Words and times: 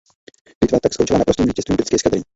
Bitva 0.61 0.79
tak 0.79 0.93
skončila 0.93 1.19
naprostým 1.19 1.45
vítězstvím 1.45 1.75
britské 1.75 1.95
eskadry. 1.95 2.21